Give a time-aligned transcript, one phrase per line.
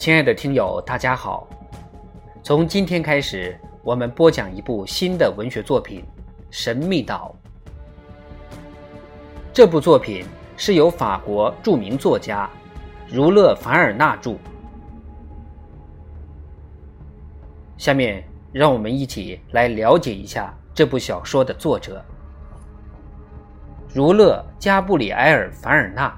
[0.00, 1.46] 亲爱的听友，大家好。
[2.42, 6.00] 从今天开始，我们播讲一部新的文学作品
[6.50, 7.36] 《神秘岛》。
[9.52, 10.24] 这部作品
[10.56, 12.48] 是由法国著名作家
[13.10, 14.38] 儒勒·凡尔纳著。
[17.76, 22.02] 下面，让我们一起来了解一下这部小说的作者——
[23.92, 26.10] 儒勒·加布里埃尔·凡尔纳，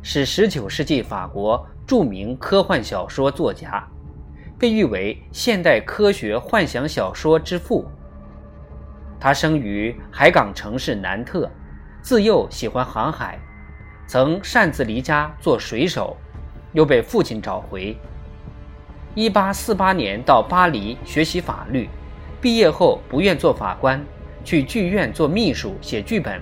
[0.00, 3.86] 是19世纪法国著名科幻小说作家。
[4.56, 7.84] 被誉为现代科学幻想小说之父。
[9.18, 11.50] 他生于海港城市南特，
[12.00, 13.38] 自幼喜欢航海，
[14.06, 16.16] 曾擅自离家做水手，
[16.72, 17.96] 又被父亲找回。
[19.16, 21.88] 1848年到巴黎学习法律，
[22.40, 24.02] 毕业后不愿做法官，
[24.44, 26.40] 去剧院做秘书写剧本，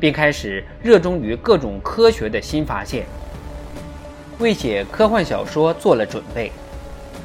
[0.00, 3.06] 并开始热衷于各种科学的新发现，
[4.38, 6.50] 为写科幻小说做了准备。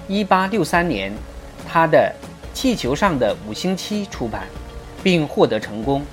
[0.07, 1.11] 一八六三年，
[1.67, 2.13] 他的
[2.55, 4.43] 《气球上的五星期》出版，
[5.03, 6.03] 并获得成功。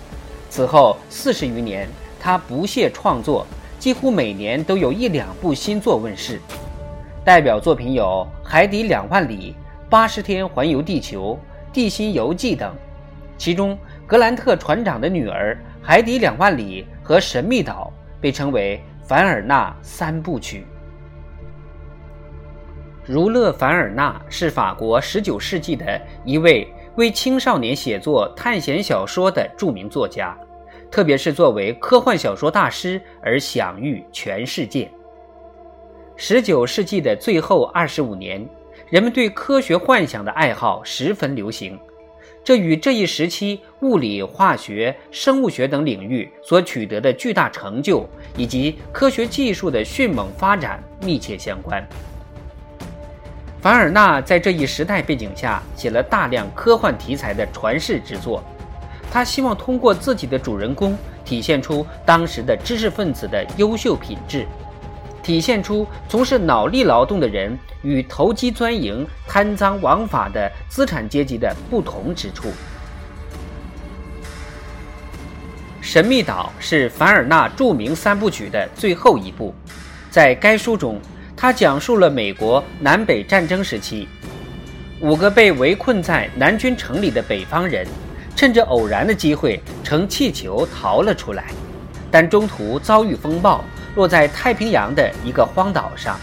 [0.49, 1.89] 此后四十余年，
[2.19, 3.47] 他不懈创作，
[3.79, 6.41] 几乎每年都有一两部新作问世。
[7.25, 9.55] 代表作品有《海底两万里》
[9.91, 11.39] 《八十天环游地球》
[11.75, 12.75] 《地心游记》等。
[13.37, 13.75] 其中，
[14.07, 15.55] 《格兰特船长的女儿》
[15.87, 20.65] 《海底两万里》和《神秘岛》被称为凡尔纳三部曲。
[23.07, 30.37] 儒勒·凡尔纳是法国19世纪的一位为青少年写作探险小说的著名作家，
[30.91, 34.91] 特别是作为科幻小说大师而享誉全世界。
[36.19, 38.45] 19世纪的最后25年，
[38.91, 41.79] 人们对科学幻想的爱好十分流行，
[42.43, 48.05] 这与这一时期物理、化学、生物学等领域所取得的巨大成就
[48.37, 51.87] 以及科学技术的迅猛发展密切相关。
[53.61, 58.43] 凡尔纳在这一时代背景下写了大量科幻题材的传世之作，
[59.11, 64.47] 他希望通过自己的主人公体现出当时的知识分子的优秀品质，
[65.23, 72.49] 体现出从事脑力劳动的人与投机钻营、贪赃枉法的资产阶级的不同之处。
[75.81, 79.53] 《神秘岛》是凡尔纳著名三部曲的最后一部，
[80.11, 81.01] 在该书中。
[81.47, 84.09] 他讲述了美国南北战争时期，
[84.99, 87.87] 五个被围困在南军城里的北方人，
[88.35, 91.45] 趁着偶然的机会乘气球逃了出来，
[92.11, 93.65] 但中途遭遇风暴，
[93.95, 96.19] 落在太平洋的一个荒岛上。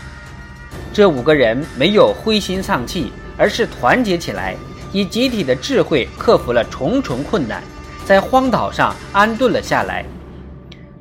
[0.92, 4.58] 这五个人没有灰心丧气，而是团结起来，
[4.92, 7.64] 以集体的智慧克服了重重困难，
[8.04, 10.04] 在荒岛上安顿了下来。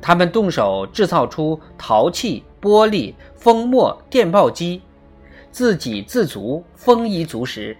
[0.03, 3.15] 他们动手制造出陶器、玻璃。
[3.43, 4.81] 封墨电报机，
[5.51, 7.75] 自给自足，丰衣足食。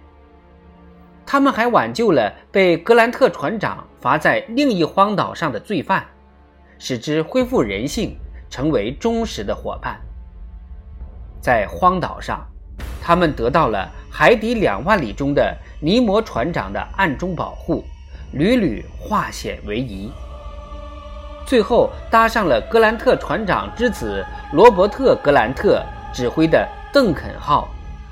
[1.24, 6.04] 他们还挽救了被格兰特船长罚在另一荒岛上的罪犯，
[6.78, 8.14] 使之恢复人性，
[8.50, 9.98] 成为忠实的伙伴。
[11.40, 12.46] 在荒岛上，
[13.00, 17.82] 他们得到了海底两万里中的尼摩船长的暗中保护，
[18.32, 20.12] 屡屡化险为夷。
[21.46, 25.82] 最后搭上了格兰特船长之子罗伯特·格兰特
[26.12, 27.68] 指挥的邓肯号，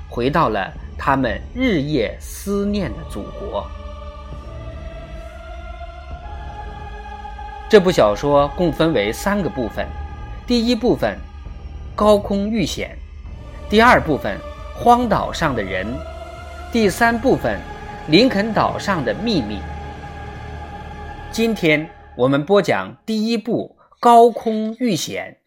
[0.07, 3.65] 回到了他们日夜思念的祖国。
[7.67, 9.87] 这部小说共分为三个部分：
[10.45, 11.17] 第一部分，
[11.95, 12.89] 高空遇险；
[13.67, 14.37] 第二部分，
[14.75, 15.87] 荒岛上的人；
[16.71, 17.59] 第三部分，
[18.09, 19.59] 林肯岛上的秘密。
[21.31, 21.89] 今天。
[22.15, 25.39] 我们播讲第一部《高空遇险》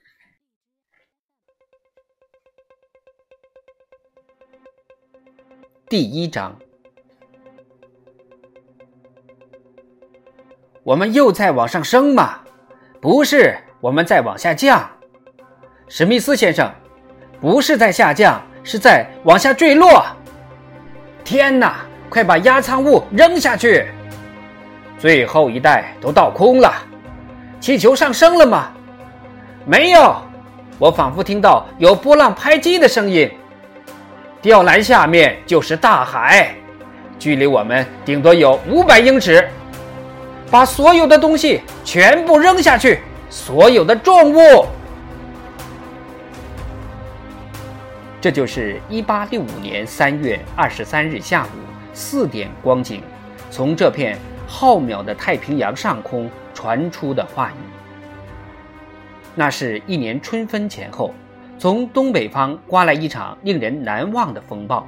[5.88, 6.58] 第一章。
[10.82, 12.40] 我们又在往上升吗？
[13.00, 14.90] 不是，我们在往下降。
[15.86, 16.74] 史密斯先生，
[17.40, 20.04] 不是在下降，是在往下坠落。
[21.24, 21.86] 天哪！
[22.08, 23.86] 快把压舱物扔下去！
[24.98, 26.72] 最后一袋都倒空了，
[27.60, 28.70] 气球上升了吗？
[29.64, 30.16] 没有，
[30.78, 33.30] 我仿佛听到有波浪拍击的声音。
[34.40, 36.54] 吊篮下面就是大海，
[37.18, 39.46] 距离我们顶多有五百英尺。
[40.50, 44.66] 把所有的东西全部扔下去，所有的重物。
[48.20, 51.58] 这就是一八六五年三月二十三日下午
[51.92, 53.02] 四点光景，
[53.50, 54.16] 从这片。
[54.46, 57.54] 浩渺的太平洋上空传出的话语，
[59.34, 61.12] 那是一年春分前后，
[61.58, 64.86] 从东北方刮来一场令人难忘的风暴。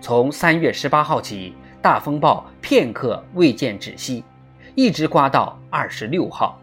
[0.00, 4.22] 从三月十八号起，大风暴片刻未见止息，
[4.74, 6.60] 一直刮到二十六号。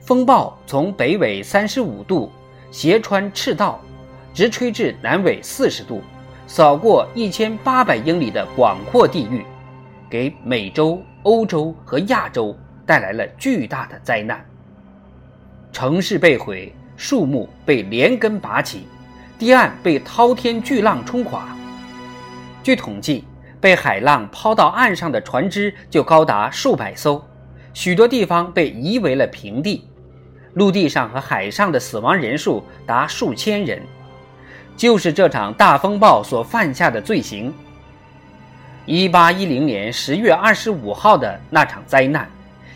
[0.00, 2.30] 风暴从北纬三十五度
[2.70, 3.80] 斜穿赤道，
[4.34, 6.02] 直吹至南纬四十度，
[6.46, 9.44] 扫过一千八百英里的广阔地域，
[10.08, 12.56] 给美洲、欧洲和亚洲
[12.86, 14.44] 带来了巨大的灾难。
[15.72, 18.86] 城市被毁，树木被连根拔起，
[19.38, 21.56] 堤岸被滔天巨浪冲垮。
[22.62, 23.24] 据统计，
[23.60, 27.24] 被海浪抛到岸上的船只就高达数百艘，
[27.72, 29.88] 许多地方被夷为了平地。
[30.54, 33.82] 陆地上和海上的死亡人数达数千人，
[34.76, 37.52] 就是这场大风暴所犯下的罪行。
[38.86, 42.30] 一八一零年十月二十五号的那场灾难，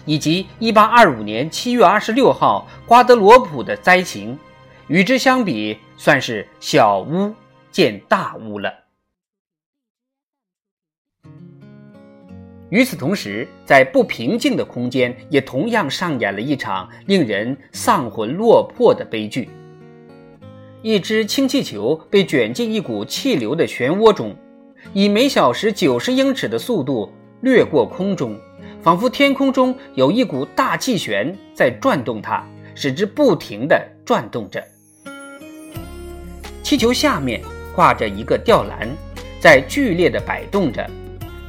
[0.07, 4.39] 以及一八二五年七月二十六号瓜德罗普的灾情，
[4.87, 7.35] 与之相比，算是小巫
[7.71, 8.73] 见大巫了。
[12.71, 19.51] 与此同时，在不平静的空间，也同样上演了一场令人丧魂落魄的悲剧。
[20.81, 24.35] 一只氢气球被卷进一股气流的漩涡中，
[24.93, 28.39] 以每小时九十英尺的速度掠过空中，
[28.83, 32.43] 仿佛天空中有一股大气旋在转动它，
[32.75, 34.63] 使之不停地转动着。
[36.63, 37.41] 气球下面
[37.75, 38.89] 挂着一个吊篮，
[39.41, 40.89] 在剧烈地摆动着。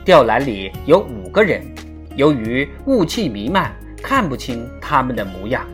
[0.05, 1.63] 吊篮里有五个人，
[2.15, 5.65] 由于雾气弥漫，看不清他们的模样。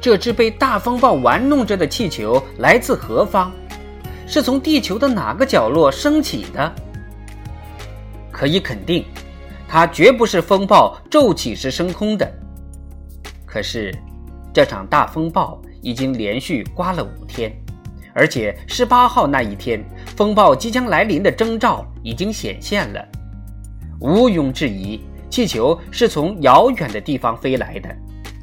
[0.00, 3.52] 这只被大风暴玩弄着的气球来自何方？
[4.28, 6.72] 是从地球的哪个角落升起的？
[8.30, 9.04] 可以肯定，
[9.66, 12.30] 它绝不是风暴骤起时升空的。
[13.46, 13.90] 可是，
[14.52, 17.50] 这场大风暴已经连续刮了五天。
[18.12, 19.82] 而且十八号那一天，
[20.14, 23.02] 风暴即将来临的征兆已经显现了。
[24.00, 27.88] 毋庸置疑，气球是从遥远的地方飞来的，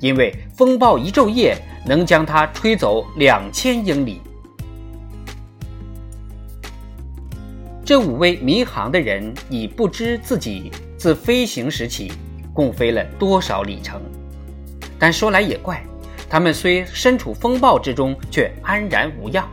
[0.01, 1.55] 因为风暴一昼夜
[1.85, 4.19] 能将它吹走两千英里。
[7.85, 12.11] 这五位迷航的人已不知自己自飞行时起
[12.51, 14.01] 共飞了多少里程，
[14.97, 15.85] 但说来也怪，
[16.27, 19.47] 他们虽身处风暴之中，却安然无恙。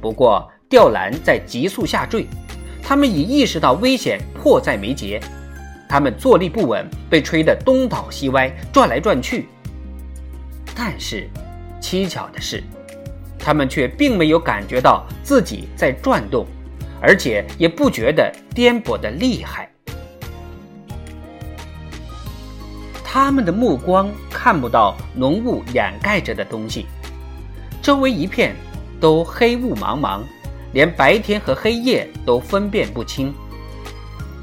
[0.00, 2.28] 不过，吊篮在急速下坠，
[2.80, 5.20] 他们已意识到危险迫在眉睫。
[5.88, 9.48] 他们坐立不稳，被吹得东倒西歪，转来转去。
[10.72, 11.28] 但是，
[11.80, 12.62] 蹊跷的是，
[13.40, 16.46] 他们却并没有感觉到自己在转动，
[17.04, 19.70] 而且也不觉得颠簸的厉害。
[23.04, 26.86] 他们的目光看不到浓雾掩盖着的东西，
[27.82, 28.56] 周围一片。
[29.00, 30.20] 都黑雾茫茫，
[30.72, 33.34] 连白天和黑夜都分辨不清。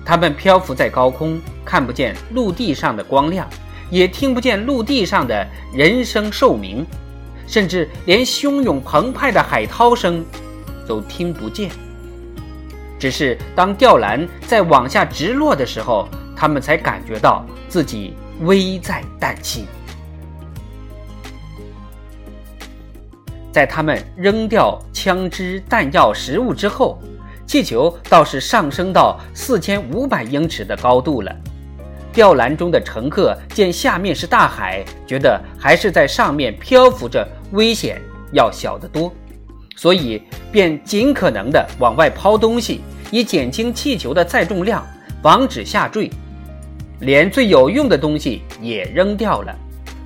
[0.05, 3.49] 他们漂浮在高空，看不见陆地上的光亮，
[3.89, 6.85] 也听不见陆地上的人声兽鸣，
[7.47, 10.23] 甚至连汹涌澎湃的海涛声
[10.87, 11.71] 都听不见。
[13.01, 19.65] 只是当吊篮在往下直落的时候，他们才感觉到自己危在旦夕。
[23.51, 27.01] 在他们扔掉枪支、弹药、食物之后，
[27.48, 31.36] 气球倒是上升到四千五百英尺的高度了。
[32.13, 38.00] 吊篮中的乘客见下面是大海，觉得还是在上面漂浮着危险
[38.31, 39.12] 要小得多，
[39.75, 44.85] 所以便尽可能的往外抛东西，以减轻气球的载重量，
[45.21, 46.09] 防止下坠。
[46.99, 49.55] 连最有用的东西也扔掉了，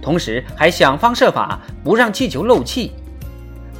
[0.01, 2.93] 同时还想方设法不让气球漏气。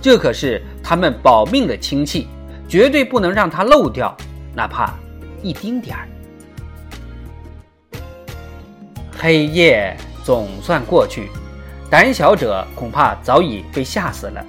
[0.01, 2.27] 这可是他们保命的氢气，
[2.67, 4.15] 绝对不能让它漏掉，
[4.53, 4.93] 哪怕
[5.41, 6.07] 一丁点儿。
[9.17, 11.29] 黑夜总算过去，
[11.89, 14.45] 胆小者恐怕早已被吓死了。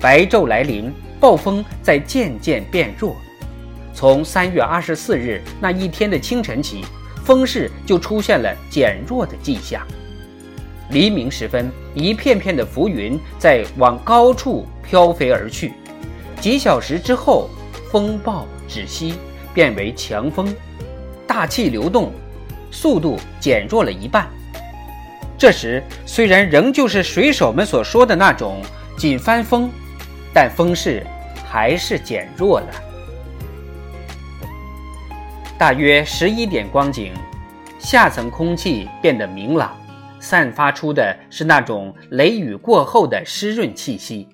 [0.00, 3.16] 白昼来临，暴风在渐渐变弱。
[3.94, 6.84] 从三月二十四日那一天的清晨起，
[7.24, 9.80] 风势就出现了减弱的迹象。
[10.90, 15.72] 黎明时分，一片片的浮云在往高处飘飞而去。
[16.40, 17.48] 几小时之后，
[17.90, 19.14] 风暴止息，
[19.54, 20.54] 变为强风，
[21.26, 22.12] 大气流动，
[22.70, 24.28] 速度减弱了一半。
[25.38, 28.60] 这时，虽然仍旧是水手们所说的那种
[28.96, 29.70] 紧翻风，
[30.36, 31.02] 但风势
[31.48, 32.68] 还是减弱了。
[35.56, 37.14] 大约十一点光景，
[37.78, 39.74] 下层空气变得明朗。
[40.20, 44.28] 散发出的是那种雷雨过后的湿润气息。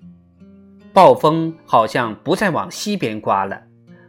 [0.93, 3.63] 暴风好像不再往西边刮了，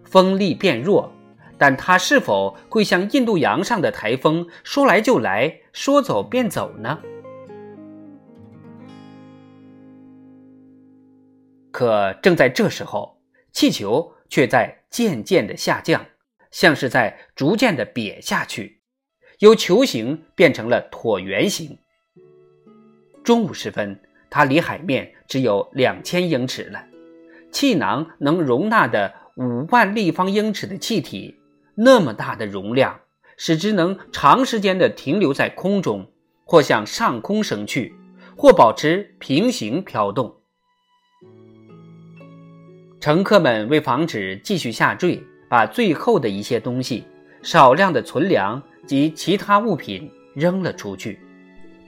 [0.04, 1.14] 风力变弱，
[1.60, 6.98] 但它是否会像印度洋上的台风，说来就来，说走便走呢？
[11.74, 13.18] 可正在这时候，
[13.52, 16.06] 气球却在渐渐的下降，
[16.52, 18.80] 像是在逐渐的瘪下去，
[19.40, 21.80] 由球形变成了椭圆形。
[23.24, 24.00] 中午时分，
[24.30, 26.86] 它离海面只有两千英尺了。
[27.52, 31.40] 气囊能容纳的五万立方英尺的气体，
[31.74, 33.00] 那么大的容量，
[33.36, 36.12] 使之能长时间的停留在空中，
[36.46, 37.96] 或向上空升去，
[38.38, 40.43] 或保持平行飘动。
[43.04, 47.04] 乘客们为防止继续下坠，把最后的一些东西、
[47.42, 51.20] 少量的存粮及其他物品扔了出去，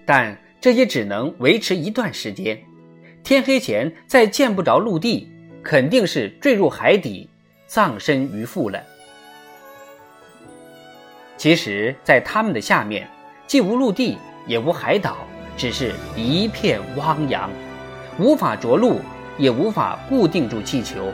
[0.05, 2.61] 但这也只能维持一段时间。
[3.23, 5.31] 天黑前再见不着陆地。
[5.63, 7.29] 肯定是坠入海底，
[7.65, 8.83] 葬身鱼腹了。
[11.37, 13.07] 其实，在他们的下面，
[13.47, 15.15] 既无陆地，也无海岛，
[15.55, 17.49] 只是一片汪洋，
[18.19, 18.99] 无法着陆，
[19.37, 21.11] 也无法固定住气球。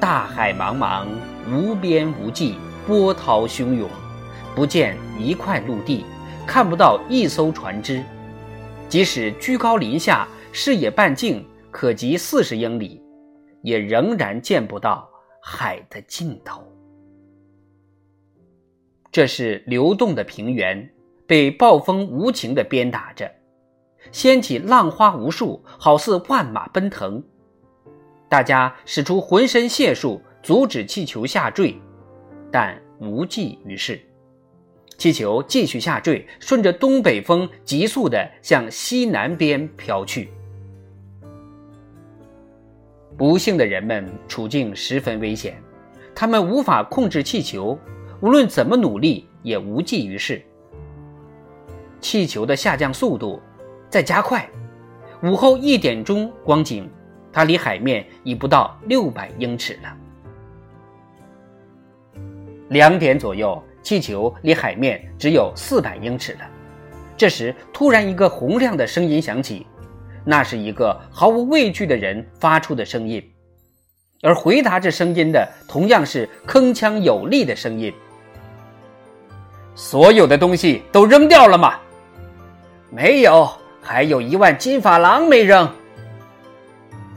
[0.00, 1.06] 大海茫茫，
[1.50, 3.88] 无边无际，波涛汹涌，
[4.54, 6.04] 不见一块陆地，
[6.46, 8.02] 看不到一艘船只。
[8.88, 11.44] 即使居高临下，视野半径。
[11.70, 13.00] 可及四十英里，
[13.62, 15.06] 也仍然见不到
[15.40, 16.62] 海的尽头。
[19.12, 20.90] 这是流动的平原，
[21.26, 23.30] 被暴风无情地鞭打着，
[24.12, 27.22] 掀起浪花无数，好似万马奔腾。
[28.28, 31.76] 大家使出浑身解数阻止气球下坠，
[32.50, 34.00] 但无济于事。
[34.96, 40.30] 气球继续下坠，顺着东北风急速地向西南边飘去。
[43.16, 45.62] 不幸的人们处境十分危险，
[46.14, 47.78] 他们无法控制气球，
[48.20, 50.42] 无论怎么努力也无济于事。
[52.00, 53.40] 气球的下降速度
[53.88, 54.48] 在加快，
[55.22, 56.90] 午后一点钟光景，
[57.32, 59.96] 它离海面已不到六百英尺了。
[62.68, 66.40] 两点左右，气球离海面只有四百英尺了。
[67.16, 69.66] 这时，突然一个洪亮的声音响起。
[70.24, 73.22] 那是一个毫无畏惧的人发出的声音，
[74.20, 77.90] 而回答这声音的同样是铿锵有力的声音。
[79.74, 81.76] 所有的东西都扔掉了吗？
[82.90, 83.48] 没有，
[83.82, 85.68] 还有一万金发郎没扔。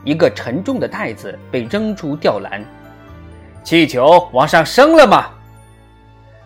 [0.04, 2.64] 一个沉重的袋子被扔出吊篮。
[3.64, 5.26] 气球往上升了吗？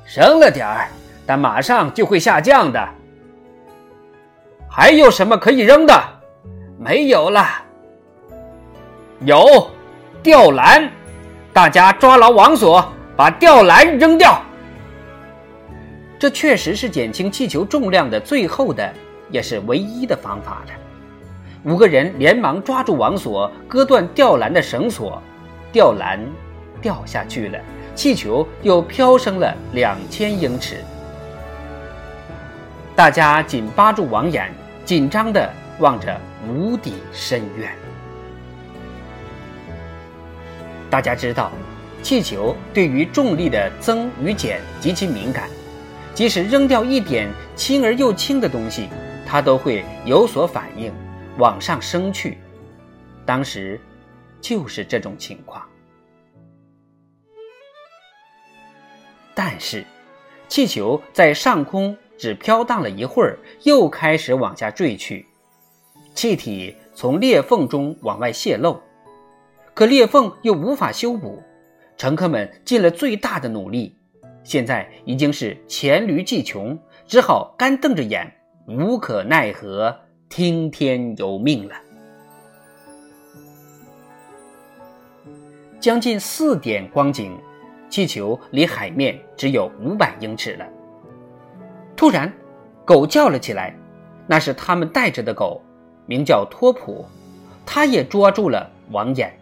[0.05, 0.87] 升了点儿，
[1.25, 2.87] 但马上就会下降的。
[4.69, 5.93] 还有什么可以扔的？
[6.77, 7.47] 没有了。
[9.21, 9.71] 有
[10.21, 10.91] 吊篮，
[11.53, 14.41] 大家抓牢网索，把吊篮扔掉。
[16.19, 18.93] 这确实是减轻气球重量的最后的，
[19.29, 20.73] 也是唯一的方法了。
[21.63, 25.21] 五个人连忙抓住网索，割断吊篮的绳索，
[25.71, 26.19] 吊篮
[26.81, 27.59] 掉下去了，
[27.95, 30.77] 气球又飘升了两千英尺。
[32.95, 34.53] 大家紧扒住网眼，
[34.83, 36.15] 紧张的望着。
[36.47, 37.67] 无底深渊。
[40.91, 41.51] 大家知道，
[42.03, 45.49] 气球对于重力的增与减极其敏感，
[46.13, 48.89] 即使扔掉一点轻而又轻的东西，
[49.25, 50.93] 它都会有所反应，
[51.37, 52.37] 往上升去。
[53.25, 53.79] 当时
[54.39, 55.65] 就是这种情况。
[59.33, 59.83] 但是，
[60.47, 65.25] 气球在上空只飘荡了一会儿，又开始往下坠去。
[66.13, 68.81] 气体从裂缝中往外泄漏，
[69.73, 71.43] 可裂缝又无法修补。
[71.97, 73.97] 乘客们尽了最大的努力，
[74.43, 78.33] 现在已经是黔驴技穷，只好干瞪着眼，
[78.67, 79.95] 无可奈何，
[80.27, 81.75] 听天由命了。
[85.79, 87.37] 将近四点光景，
[87.89, 90.65] 气球离海面只有五百英尺了。
[91.95, 92.33] 突然，
[92.83, 93.77] 狗叫了起来，
[94.25, 95.61] 那是他们带着的狗。
[96.07, 97.05] 名叫托普，
[97.65, 99.35] 他也捉住了网眼。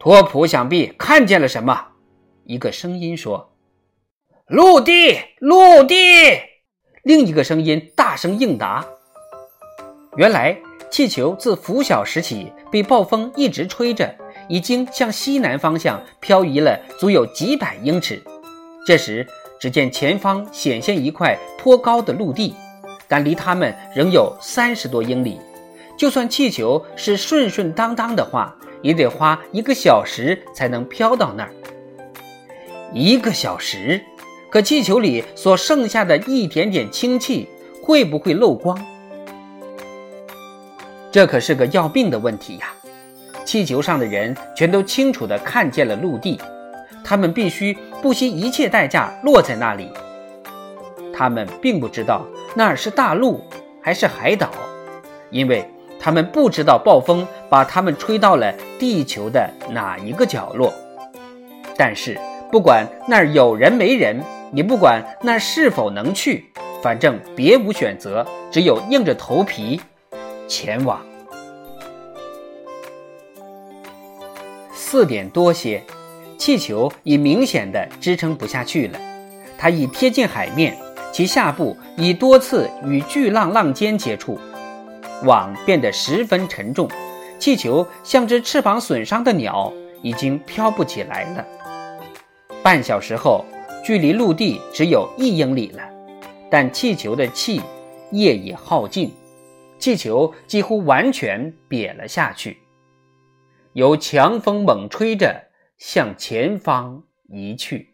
[0.00, 1.88] 托普想必看见了什么？
[2.44, 3.52] 一个声音说
[4.48, 5.94] ：“陆地，陆地！”
[7.02, 8.84] 另一个声音大声应答
[10.16, 10.56] ：“原来
[10.90, 14.14] 气球自拂晓时起被暴风一直吹着，
[14.48, 18.22] 已经向西南方向漂移了足有几百英尺。
[18.86, 19.26] 这时。”
[19.60, 22.54] 只见前方显现一块颇高的陆地，
[23.08, 25.40] 但离他们仍有三十多英里。
[25.96, 31.50] 就算气球是顺顺当当的话，也得花一个小时才能飘到那儿。
[32.92, 34.04] 一个小时，
[34.54, 37.48] 可气球里所剩下的一点点氢气
[37.82, 38.80] 会不会漏光？
[41.10, 42.72] 这可是个要命的问题呀！
[43.44, 46.40] 气球上的人全都清楚地看见了陆地，
[47.02, 49.88] 他们必须不惜一切代价落在那里。
[51.12, 53.40] 他们并不知道那儿是大陆
[53.82, 54.50] 还是海岛，
[55.30, 55.68] 因为
[55.98, 60.72] 他们不知道暴风把他们吹到了地球的哪一个角落。
[61.76, 62.16] 但是，
[62.52, 64.22] 不管那儿有人没人，
[64.54, 69.80] 也不管那是否能去，反正别无选择，只有硬着头皮
[70.46, 71.00] 前往。
[74.72, 75.82] 四点多些，
[76.38, 78.98] 气球已明显的支撑不下去了，
[79.58, 80.76] 它已贴近海面，
[81.12, 84.38] 其下部已多次与巨浪浪尖接触，
[85.24, 86.88] 网变得十分沉重，
[87.40, 91.44] 气球像只翅膀损伤的鸟，已经飘不起来了。
[92.62, 93.44] 半小时后，
[93.84, 95.82] 距离陆地只有一英里了，
[96.50, 97.60] 但气球的气
[98.12, 99.12] 液已耗尽，
[99.78, 102.56] 气球几乎完全瘪了下去。
[103.74, 105.38] 由强风猛吹着
[105.76, 107.92] 向前方移去，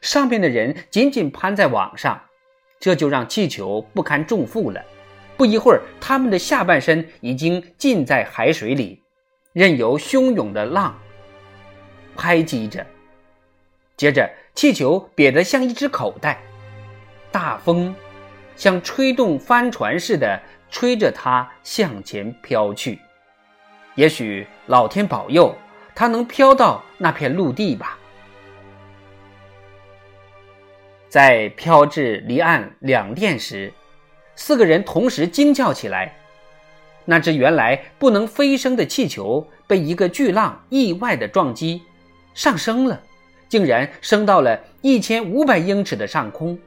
[0.00, 2.20] 上面的人紧紧攀在网上，
[2.80, 4.84] 这就让气球不堪重负了。
[5.36, 9.00] 不一会儿，他们的下半身已经浸在海水里，
[9.52, 10.98] 任由汹涌的浪
[12.16, 12.84] 拍击着。
[14.00, 16.40] 接着，气球瘪得像一只口袋，
[17.30, 17.94] 大风
[18.56, 20.40] 像吹动帆船似的
[20.70, 22.98] 吹着它向前飘去。
[23.96, 25.54] 也许老天保佑，
[25.94, 27.98] 它能飘到那片陆地吧。
[31.10, 33.70] 在飘至离岸两电时，
[34.34, 36.16] 四个人同时惊叫起来。
[37.04, 41.82] 那只原来不能飞升的气球被一个巨浪意外的撞击，
[42.32, 43.02] 上升了，
[43.50, 46.58] 竟然升到了一千五百英尺的上空。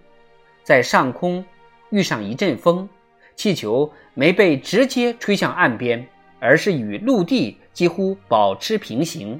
[0.62, 1.43] 在上空
[1.89, 2.88] 遇上一阵风，
[3.36, 6.08] 气球没被直接吹向岸边。
[6.46, 9.39] 而是与陆地几乎保持平行。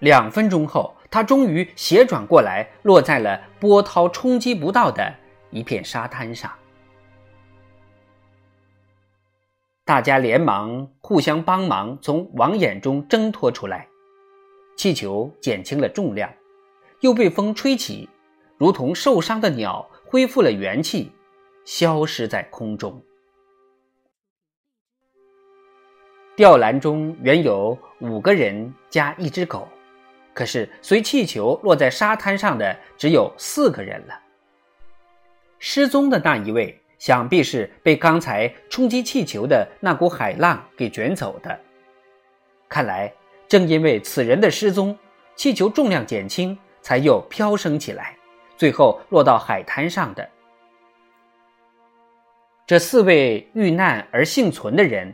[0.00, 5.10] 两分钟后，它终于斜转过来，落在了波涛冲击不到的
[5.48, 6.52] 一片沙滩上。
[9.86, 13.86] 大家连忙互相帮忙，从网眼中挣脱出来。
[14.80, 16.32] 气球减轻了重量，
[17.00, 18.08] 又被风吹起，
[18.56, 21.12] 如同受伤的鸟恢复了元气，
[21.66, 22.98] 消失在空中。
[26.34, 29.68] 吊篮中原有五个人加一只狗，
[30.32, 34.18] 可是随气球落在沙滩上的只有四个人了。
[35.58, 41.60] 失踪的那一位，想必是被刚才冲击气球的那股海浪给卷走的。
[42.66, 43.12] 看来，
[43.50, 44.96] 正因为此人的失踪，
[45.34, 48.16] 气球重量减轻，才又飘升起来，
[48.56, 50.30] 最后落到海滩上的。
[52.64, 55.12] 这四位遇难而幸存的人。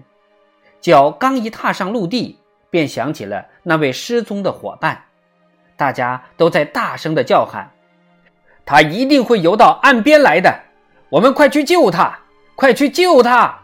[0.83, 5.03] 脚刚一踏上陆地，便想起了那位失踪的伙伴，
[5.75, 7.73] 大家都在大声的叫喊
[8.67, 10.55] ：“他一定会游到岸边来的，
[11.09, 12.19] 我们快去救他！
[12.55, 13.59] 快去救他！”